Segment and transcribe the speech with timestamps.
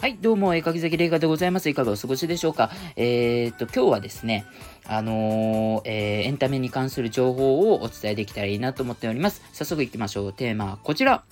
[0.00, 1.68] はい、どうも、絵描き崎玲香でございます。
[1.68, 2.70] いかがお過ごしでしょうか？
[2.96, 4.46] えー、っと、今日はですね、
[4.84, 9.42] あのー、えー、エンタメに関する情報をお伝えできたらいいなと思っております。
[9.52, 10.32] 早速行きましょう。
[10.32, 11.22] テーマはこちら。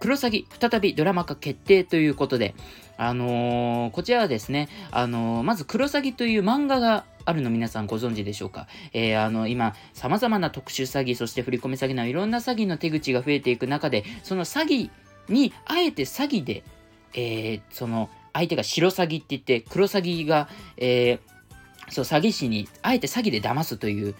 [0.00, 2.54] クロサギ、再びドラマ化決定ということで、
[2.96, 14.90] あのー、こちらはですね、あのー、まずクロサギという漫画があるの皆さんご存知でしょうか、えー、あの、今、様々な特殊詐欺、そして振り込み詐欺などいろんな詐欺の手口が増えていく中で、その詐欺
[15.28, 16.62] に、あえて詐欺で
[17.14, 21.33] えー、その、相手が白詐欺って言って、黒詐欺が、えー、
[21.90, 24.14] そう、詐欺師に、あえて詐欺で騙すという、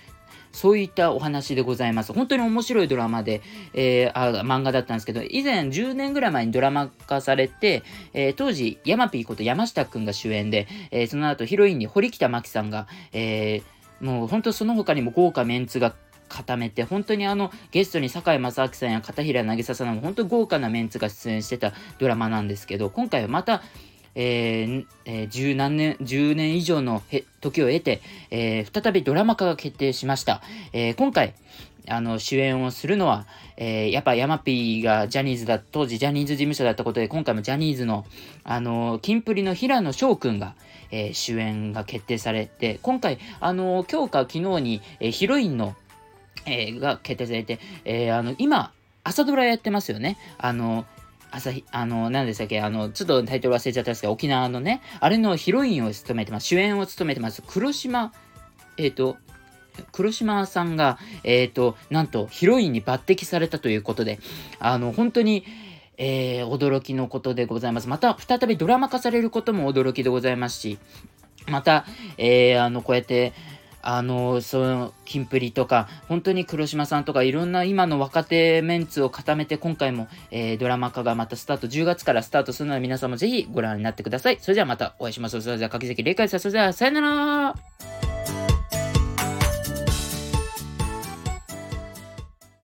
[0.52, 2.12] そういったお話でございます。
[2.12, 3.42] 本当に面白いドラマで、
[3.74, 7.82] えー、あ漫画だったんですけど、以前10年ぐらい前にドラマ化されて、
[8.12, 13.62] えー、当時、ヤマピーこと山下くんが主演で、えー、その後ヒロインに堀北真希さんが、え
[14.00, 15.94] もう本当その他にも豪華メンツが
[16.28, 23.62] 固めて、本当にあの、ゲストに堺正明さんや片平渚さんも本当豪華なメンツが出演してたドラマなんですけど、今回はまた、
[24.14, 27.02] えーえー、十何年、10年以上の
[27.40, 30.42] 時を経て、えー、再びドラマ化が決定しました。
[30.72, 31.34] えー、今回、
[31.88, 33.26] あの、主演をするのは、
[33.56, 38.06] えー、やっぱヤマピーがジャニーズだ、当時ジャニーズ事務所だったことで、今回もジャニーズの、
[38.42, 40.54] あの、キンプリの平野翔くんが、
[40.90, 45.74] えー、主演が決定されて、今回、あの、今日か昨日に、えー、ヒロインの
[46.46, 50.16] えー、が決定されて、えー、あの、今、朝ドラやってますよね。
[50.38, 50.86] あの、
[51.34, 58.12] 朝日、あの、何でしたっけ、あの、ちょっとタイトル忘れちゃったんですけど、沖縄のね、あれのヒロインを務めてます、主演を務めてます、黒島、
[58.76, 59.16] えっ、ー、と、
[59.90, 64.20] 黒島さんが、えっ、ー、と、なんとヒロインに抜擢されたということで、
[64.60, 65.44] あの、本当に、
[65.96, 67.88] えー、驚きのことでございます。
[67.88, 70.78] また、再びドラマ化されることも驚きでございますし、
[71.48, 71.84] また、
[72.16, 73.32] えー、あの、こうやって、
[73.86, 84.38] あの、その、キンプリとか、本当に黒島さんとか、いろんな今の若手メンツを固めて、今回も、えー、ドラマ化がまたスタート、10月からスタートするので、皆さんもぜひご覧になってください。
[84.40, 85.42] それではまたお会いしましょう。
[85.42, 88.03] それでは、かきぜき、霊界さそれでは、さよなら